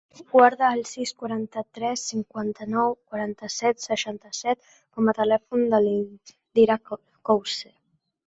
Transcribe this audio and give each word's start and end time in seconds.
Guarda 0.29 0.67
el 0.75 0.79
sis, 0.91 1.09
quaranta-tres, 1.17 2.05
cinquanta-nou, 2.13 2.95
quaranta-set, 3.11 3.83
seixanta-set 3.85 4.73
com 4.75 5.13
a 5.13 5.17
telèfon 5.19 5.69
de 5.75 5.83
l'Indira 5.83 6.79
Couce. 6.91 7.73